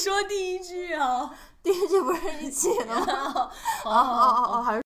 [0.00, 1.30] 说第一句啊，
[1.62, 3.04] 第一句不是一起的吗？
[3.84, 4.82] 哦哦哦哦，还是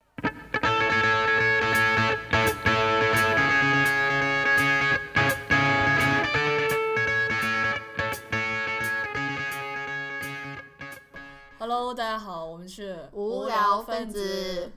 [11.61, 14.73] Hello，大家好，我们是无聊分子，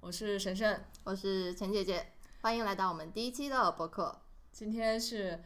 [0.00, 0.84] 我是神神。
[1.04, 2.12] 我是陈姐姐，
[2.42, 4.20] 欢迎来到我们第一期的播客。
[4.52, 5.42] 今天是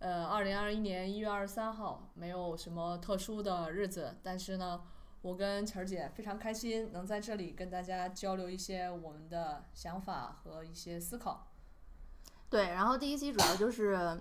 [0.00, 4.82] 呃二零二一年一月二十三号，没有什么特殊的日子，但是呢，
[5.22, 11.46] 我跟晨儿姐非常开心能在这里跟大家交流一些我们的想法和一些思考。
[12.48, 14.20] 对，然后第一期主要就是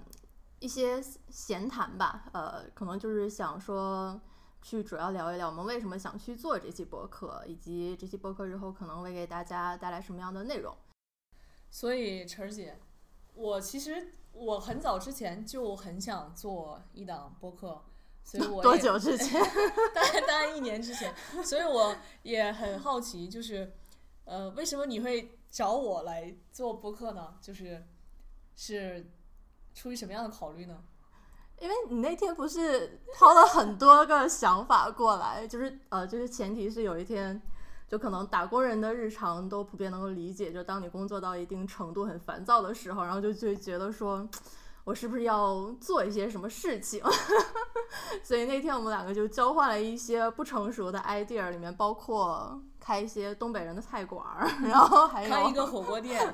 [0.59, 4.19] 一些闲谈吧，呃，可能就是想说
[4.61, 10.75] 去主要聊一聊我们为什么想去做这期播客，以及这期播客日后可能会给大家带来什么样的内容。
[11.71, 12.77] 所以晨儿姐，
[13.39, 17.81] 我其实我很早之前就很想做一档播客，
[18.21, 19.41] 所以我 多久之前？
[19.95, 23.71] 大概大概一年之前，所以我也很好奇，就是
[24.25, 27.35] 呃，为什么你会找我来做播客呢？
[27.41, 27.81] 就是
[28.57, 29.09] 是
[29.73, 30.83] 出于什么样的考虑呢？
[31.61, 37.41] 因为你那天不是抛了很多个想法过来，就是呃，就是前提是有一天，
[37.89, 44.29] 就可能打工人的日常都普遍能够理解，就当你工作到一定程度很烦躁的时候，然后就就觉得说，
[44.83, 47.03] 我是不是要做一些什么事情？
[48.23, 56.31] 所以那天我们两个就交换了一些不成熟的 idea，里面包括开一些东北人的菜馆儿， 然后还有开一个火锅店，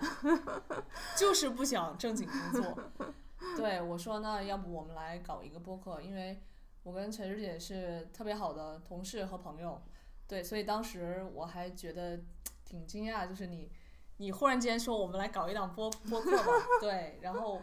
[1.18, 2.78] 就是不想正经工作。
[3.56, 6.42] 对我说，那要不我们来搞一个播客，因为
[6.84, 9.82] 我跟陈师姐是特别好的同事和朋友，
[10.28, 12.20] 对，所以当时我还觉得
[12.64, 13.72] 挺惊讶，就是你
[14.18, 16.52] 你忽然间说我们来搞一档播播客吧，
[16.82, 17.62] 对，然后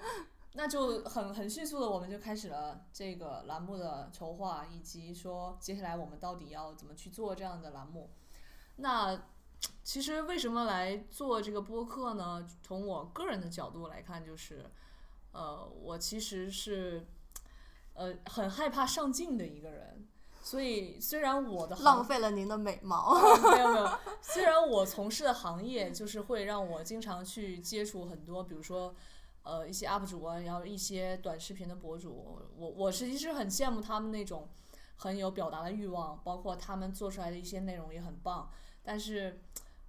[0.52, 8.10] 那就很很迅速的我们就开始了这个栏目的筹划，以及说接下来我们到底要怎么去做这样的栏目。
[8.76, 9.20] 那
[9.82, 12.46] 其实为什么来做这个播客呢？
[12.62, 14.64] 从我个人的角度来看，就是，
[15.32, 17.06] 呃，我其实是，
[17.94, 20.06] 呃，很害怕上镜的一个人。
[20.42, 23.14] 所以虽然我的浪费了您的美貌。
[23.52, 28.94] 没有没有，虽然我从事的行业就是会让我经常去接触很多，比如说，
[29.44, 34.48] 呃，一些 UP 主啊，然后一些短视频的博主，我我其实很羡慕他们那种
[34.96, 38.50] 很有表达的欲望，包括他们做出来的一些内容也很棒，
[38.82, 39.40] 但是，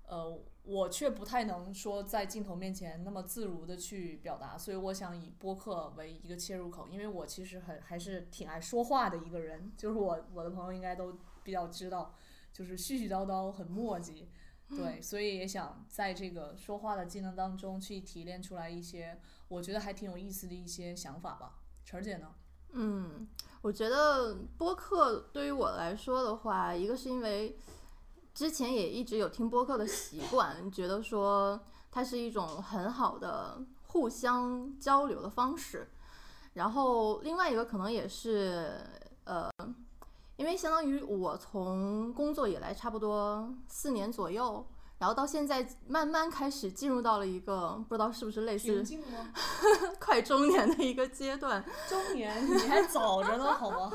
[0.07, 12.15] 呃，我却不太能说在镜头面前那么自如的去表达，所以我想以播客为一个切入口，因为我其实很还是挺爱说话的一个人，就是我我的朋友应该都比较知道。
[12.53, 14.27] 就是絮絮叨叨，很磨叽，
[14.69, 21.55] 对，所以也想在这个说话的技能当中去提炼出来一些我觉得还挺有意思的一些想法吧。
[21.83, 22.31] 晨儿姐呢？
[22.73, 23.27] 嗯，
[23.63, 27.57] 我觉得播客对于我来说的话，一个是因为
[28.33, 31.59] 之前也一直有听播客的习惯，觉得说
[31.91, 35.87] 它是一种很好的互相交流的方式。
[36.53, 38.79] 然后另外一个可能也是
[39.23, 39.49] 呃，
[40.35, 44.65] 因为相当于我从工作以来差不多四年左右，
[44.97, 49.33] 然后到现在慢慢开始进入到了一个不知道是不是类似静吗？
[49.99, 53.91] 快中年的一个阶段，中年你还早着呢，好吗？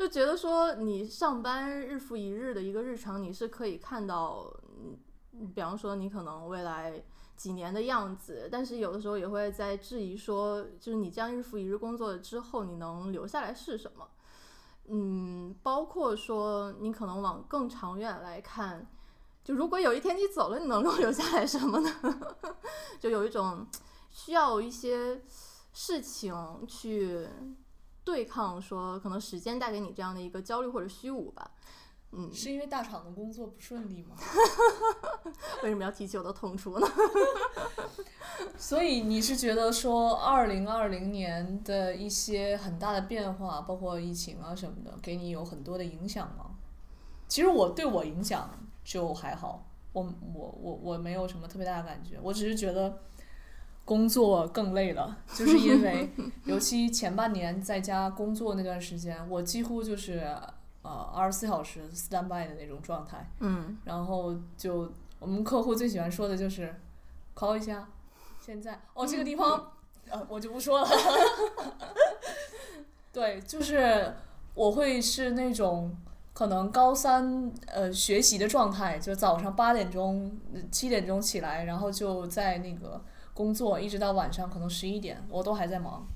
[0.00, 4.50] 就觉得说你上班日复一日的一个日常，你是可以看到，
[5.34, 7.04] 嗯，比方说你可能未来
[7.36, 14.08] 几年的样子，但是有的时候也会在质疑说，就是你这样日复一日工作之后，你能留下来是什么？
[14.86, 18.86] 嗯，包括说你可能往更长远来看，
[19.44, 22.34] 就如果有一天你走了，你能够 留下来什么呢？
[22.98, 23.66] 就有一种
[24.08, 25.20] 需要一些
[25.74, 26.34] 事情
[26.66, 27.28] 去。
[28.04, 31.50] 对抗说可能时间带给你这样的一个焦虑或者虚无吧，
[32.12, 34.16] 嗯，是因为大厂的工作不顺利吗？
[35.62, 36.86] 为什么要提起我的痛处呢？
[38.56, 46.50] 所以你是觉得说，二零二零年的一些很大的变化，包括疫情啊什么的，给你有很多的影响吗？
[47.28, 48.50] 其实我对我影响
[48.82, 50.02] 就还好，我
[50.34, 52.98] 我我我没有什么特别大的感觉，我只是觉得。
[53.90, 56.08] 工作更累了， 就是因为
[56.44, 60.32] 尤其前半年在家工作那段时间，我几乎就是
[60.82, 63.28] 呃二十四小时 stand by 的那种状态。
[63.40, 66.72] 嗯，然后就我们客户最喜欢说的就是
[67.34, 67.88] call 一下，
[68.40, 69.72] 现在哦这个地方
[70.08, 70.88] 呃我就不说了。
[73.12, 74.14] 对，就是
[74.54, 75.92] 我会是那种
[76.32, 80.30] 可能高三呃学习的状态，就早上八点钟
[80.70, 83.02] 七点钟起来，然后就在那个。
[83.40, 86.06] 工作一直到晚上可能十一点，我都还在忙，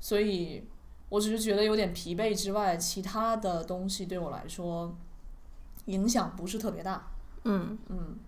[0.00, 0.66] 所以
[1.10, 4.96] 我只是觉得有点疲惫之外，其他的东西对我来说
[5.84, 7.10] 影响不是特别大。
[7.44, 8.18] 嗯，嗯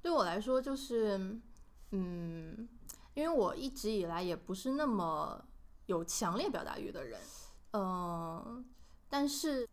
[0.00, 1.38] 对我来说就是，
[1.90, 2.66] 嗯，
[3.12, 5.44] 因为我一直以来也不是那么
[5.84, 7.20] 有强烈表达欲的人，
[7.74, 8.64] 嗯、
[9.10, 9.68] 但是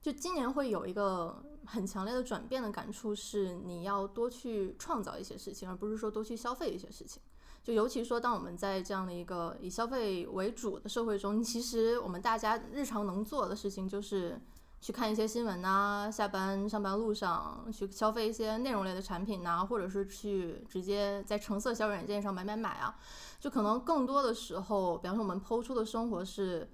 [0.00, 7.22] 就今年会有一个很强烈的转变的感触，是你要多去创造一些事情，而不是说多去消费一些事情。
[7.62, 14.40] 就尤其说，当我们在这样的一个以消费为主的社会中，其实我们大家日常能做的事情就是
[14.80, 22.98] 去看一些新闻呐、下班上班路上去消费一些内容类的产品呐、或者是去直接在橙色小软件上买买买啊。
[23.38, 26.68] 就可能更多的时候，比方说我们抛出的生活是。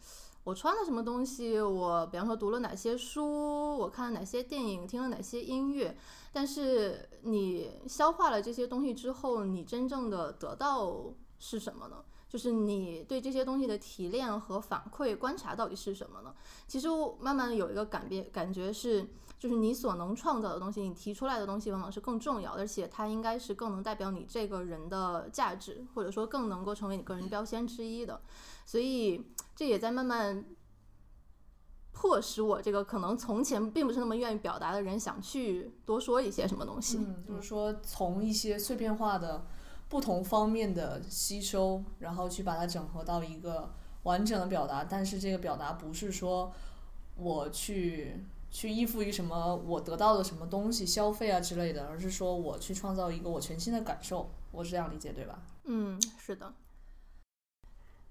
[0.49, 1.61] 我穿了什么东西？
[1.61, 3.77] 我比方说读了哪些书？
[3.77, 4.87] 我看了哪些电影？
[4.87, 5.95] 听了哪些音乐？
[6.33, 12.03] 但是你消化了这些东西之后，你真正的得到是什么呢？
[12.31, 16.35] 就是你对这些东西的提炼和反馈、观察到底是什么呢？
[16.67, 19.07] 其实我慢慢有一个感变感觉是，
[19.39, 28.21] 就是你所能创造的东西，你提出来的东西往往是更重要的，而且它应该是更能代表你这个人的价值，或者说更能够成为你个人标签之一的。
[28.67, 29.25] 所以
[29.55, 30.45] 这也在慢慢
[31.93, 36.99] 迫使我这个可能从前并不是那么愿意表达的人，想去多说一些什么东西。
[36.99, 39.47] 嗯，就是说从一些碎片化的
[39.89, 44.85] 不同方面的吸收，然后去把它整合到一个完整的表达。
[44.85, 46.53] 但是这个表达不是说
[47.17, 54.31] 我去去依附于什么我得到的什么东西消费啊之类的，而是说我去创造一个我全新的感受。
[54.51, 55.43] 我是这样理解对吧？
[55.65, 56.53] 嗯，是的。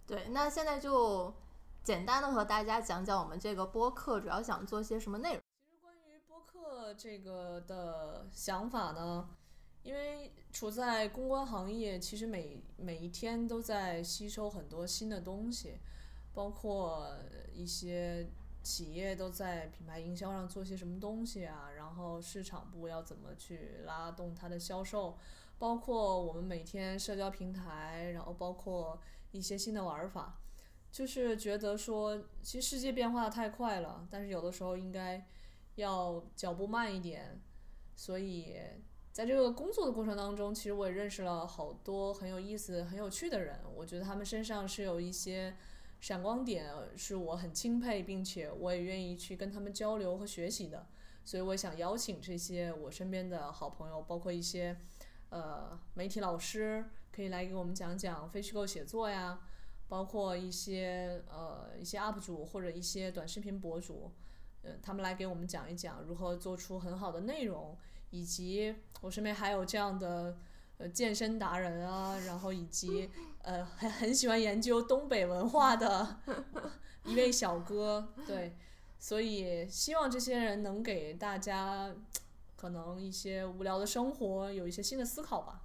[0.06, 1.34] 对，那现在就
[1.84, 5.42] 简单的和大家讲讲我们这个播客主要想做些什么内容。
[5.60, 9.28] 其实关于播客这个的想法呢，
[9.84, 15.80] 因为处在公关行业，其实每每一天都在吸收很多新的东西，
[16.34, 17.10] 包括
[17.52, 18.30] 一些
[18.68, 25.18] 企业都在品牌营销上做些什么东西啊，然后市场部要怎么去拉动它的销售，
[25.58, 29.00] 包括我们每天社交平台，然后包括
[29.32, 30.42] 一些新的玩法。
[30.92, 35.26] 就是觉得说，其实世界变化的太快了，但是有的时候应该
[35.76, 37.42] 要脚步慢一点。
[37.96, 38.58] 所以
[39.14, 43.60] 在这个工作的过程当中，其实我也认识了好多很有意思、很有趣的人。
[43.76, 45.56] 我觉得他们身上是有一些
[46.00, 50.88] 闪光点，是我很钦佩，并且我也愿意去跟他们交流和学习的。
[51.24, 54.78] 所以我想邀请这些我身边的好朋友，包括一些
[55.30, 59.40] 呃媒体老师，可以来给我们讲讲非虚构写作呀。
[59.90, 64.12] 包括一些呃一些 UP 主或者一些短视频博主，
[64.62, 67.78] 呃，他们来给我们讲一讲如何做出很好的内容，
[68.10, 70.38] 以及我身边还有这样的
[70.78, 73.10] 呃健身达人啊，然后以及
[73.48, 76.18] 呃很 很喜欢研究东北文化的
[77.06, 78.58] 一位小哥，对，
[79.00, 81.90] 所以希望这些人能给大家
[82.58, 85.62] 可能一些无聊的生活有一些新的思考吧。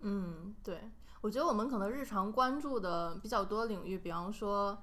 [0.00, 0.90] 嗯，对，
[1.20, 4.76] 我觉得我们可能日常关注的比较多领域，比方说，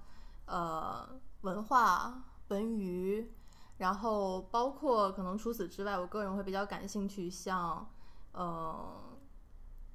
[0.45, 1.05] 呃，
[1.41, 3.29] 文化、文娱，
[3.77, 7.85] 然后包括可能除此之外，我个人会比较感兴趣，像，
[8.31, 9.16] 呃，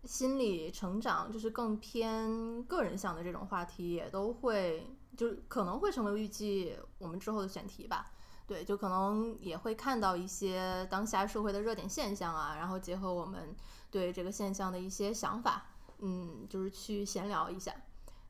[0.04, 8.10] 心理成长，就是更偏个人向的这种话题，也都会，就是可能会成为预计我们之后的选题吧。
[8.46, 13.54] 对，就可能也会看到一些当下社会的热点现象啊，然后结合我们
[13.90, 15.66] 对这个现象的一些想法，
[16.00, 17.72] 嗯，就是去闲聊一下。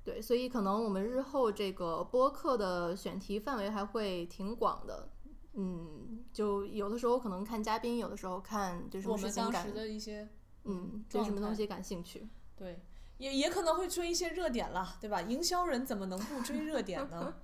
[0.04, 5.08] 对，所以可能我们日后这个播客的选题范围还会挺广的，
[5.54, 10.28] 嗯，就有的时候可能看嘉宾，有的时候看就是我们当时，的一些
[10.64, 12.26] 嗯，对什么东西感兴趣。
[12.57, 12.81] 对，
[13.19, 15.23] 也也可能会追一些热点啦，对吧？
[15.23, 17.35] 营销人怎么能不追热点呢？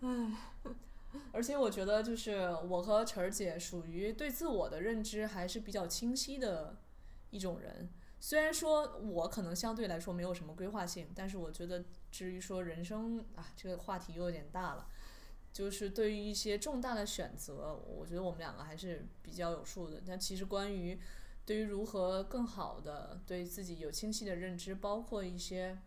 [1.32, 6.76] 而且我觉得，就是我和晨儿姐属于对自我的认知还是比较清晰的
[7.30, 7.88] 一种人。
[8.20, 14.88] 虽然说我可能相对来说没有什么规划性，但是我觉得至于说人生啊，这个话题又有点大了。
[15.52, 20.02] 就是对于一些重大的选择，我觉得我们两个还是比较有数的。
[20.04, 20.98] 但其实关于
[21.46, 25.78] 对于如何更好的对自己有清晰的认知，包括一些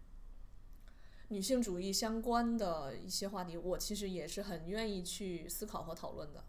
[1.30, 6.44] 女性主义相关的一些话题，我其实也是很愿意去思考和讨论的。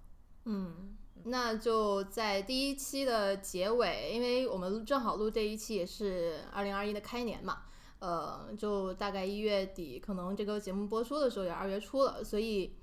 [0.45, 7.63] 嗯，那就在第一期的结尾，因为我们正好录这一期也是二零二一的开年嘛，
[7.99, 12.77] 呃，就大概一月底，可能这个节目播出的时候也二月初了，所以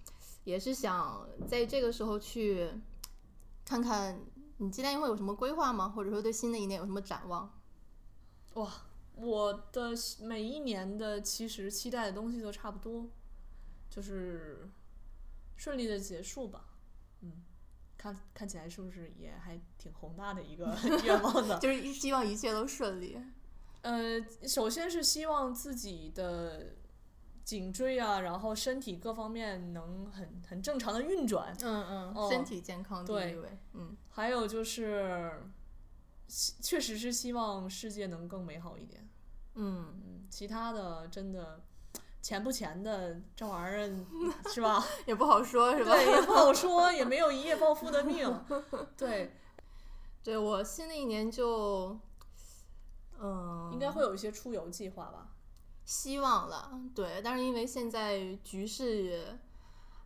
[0.43, 2.69] 也是想在这个时候去
[3.63, 4.19] 看看
[4.57, 5.89] 你今年会有什么规划吗？
[5.89, 7.53] 或者说对新的一年有什么展望？
[8.53, 8.71] 哇，
[9.15, 13.09] 我的每一年的其实期待的东西都差不多，
[13.89, 14.69] 就是
[15.57, 16.65] 顺利的结束吧。
[17.21, 17.43] 嗯，
[17.97, 21.57] 看看起来是不是也还挺宏大的一个 愿望呢？
[21.59, 23.17] 就是希望一切都顺利。
[23.81, 26.75] 呃，首先是希望自己的
[27.45, 31.55] 颈椎啊，然后身体各方面能很很正常的运转。
[31.61, 33.57] 嗯嗯，哦身体健康第对一位。
[33.73, 35.31] 嗯还有就是，
[36.27, 39.07] 确实是希望世界能更美好一点。
[39.53, 41.61] 嗯，嗯，其他的真的
[42.21, 44.83] 钱不钱的这玩意儿是吧？
[45.05, 45.91] 也不好说，是吧？
[45.95, 48.43] 对，也不好 说，也没有一夜暴富的命。
[48.97, 49.31] 对，
[50.23, 51.99] 对我新的一年就，
[53.19, 55.29] 嗯，应该会有一些出游计划吧？
[55.85, 59.37] 希望了，对，但是因为现在局势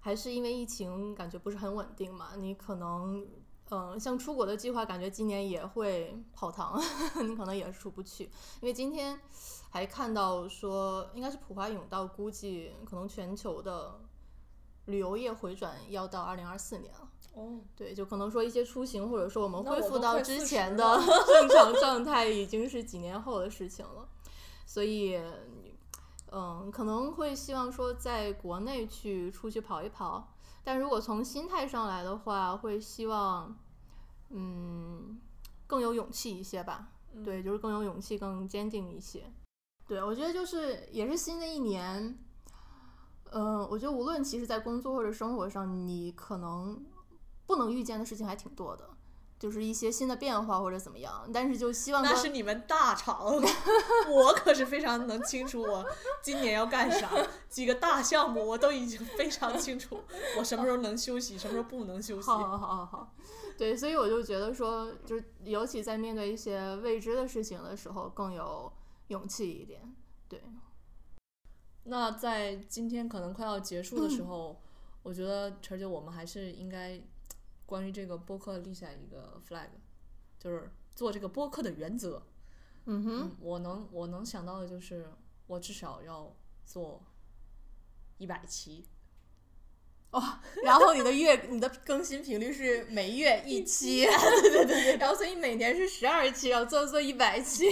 [0.01, 3.25] 还是因为疫情感觉不是很稳定嘛，你可能，
[3.71, 6.77] 嗯、像出国的计划，感觉今年也会泡汤，
[7.25, 8.25] 你可能也出不去，
[8.61, 9.17] 因为今天
[9.69, 14.01] 还看到说，应该是普华永道估计可能全球的
[14.85, 17.09] 旅游业回转要到二零二四年了。
[17.35, 20.83] 哦，对，就可能说一些出行，或者说我们恢复我都快40到之前的
[21.27, 24.09] 正常状态，已经是几年后的事情了。
[24.69, 25.19] 所以，
[26.31, 30.31] 嗯，可能会希望说在国内去出去跑一跑，
[30.63, 33.57] 但如果从心态上来的话，会希望，
[34.29, 35.19] 嗯，
[35.65, 36.89] 更有勇气一些吧。
[37.15, 39.33] 嗯对，就是更有勇气，更坚定一些。
[39.87, 42.15] 对，我觉得就是也是新的一年，
[43.31, 46.85] 嗯、我觉得无论其实在工作或者生活上，你可能
[47.47, 48.87] 不能预见的事情还挺多的，
[49.39, 51.27] 就是一些新的变化或者怎么样。
[51.33, 53.25] 但是就希望那是你们大厂，
[54.11, 55.83] 我可是非常能清楚我
[56.21, 57.09] 今年要干啥，
[57.49, 60.03] 几个大项目我都已经非常清楚，
[60.37, 62.27] 我什么时候能休息，什么时候不能休息。
[62.27, 63.13] 好好好
[63.57, 68.71] 对，所以我就觉得说，就是尤其在面对一些未知的事情的时候，更有
[69.07, 69.81] 勇气一点。
[70.29, 70.41] 对，
[71.83, 74.61] 那在今天可能快要结束的时候，
[75.03, 77.01] 我觉得晨姐我们还是应该
[77.69, 79.67] 关于这个播客立下一个 flag，
[80.39, 82.25] 就是做这个播客的原则。
[82.85, 85.07] 嗯哼，嗯，我能我能想到的就是，
[85.45, 86.35] 我至少要
[86.65, 87.03] 做
[88.17, 88.87] 一百期。
[90.09, 94.07] 哦然后你的月你的更新频率是每月一期，
[94.41, 97.69] 对对对对，然后所以每年是十二期，要做做一百期，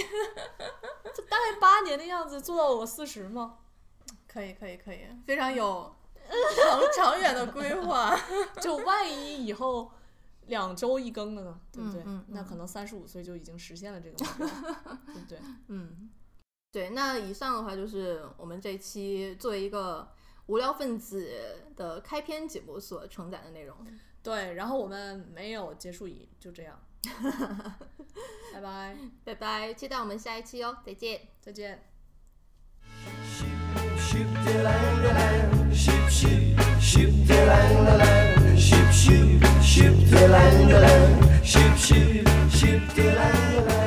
[1.12, 3.58] 这大概八年的样子，做到我四十吗？
[4.28, 5.92] 可以可以可以，非常有
[6.56, 8.18] 长长远的规划。
[8.60, 9.90] 就万一以后
[10.46, 12.00] 两周一更了呢，对不对？
[12.02, 14.48] 嗯嗯嗯那可能三十五岁就已经实现了这个目标，
[15.14, 15.38] 对不对？
[15.68, 16.10] 嗯，
[16.72, 20.08] 对，那以上的话就是我们这期作为一个
[20.46, 23.76] 无聊分子的开篇节目所承载的内容。
[24.22, 26.78] 对，然后我们没有结束语，就这样，
[28.52, 31.28] 拜拜，拜拜，期待我们下一期哦，再见。
[31.40, 31.82] 再见。
[36.10, 38.58] shoot, shoot, lang la land.
[38.58, 41.46] shoot, shoot, shoot, lang la land.
[41.46, 43.77] shoot, shoot, shoot, lang la lang.